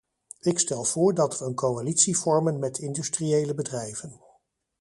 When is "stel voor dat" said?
0.59-1.39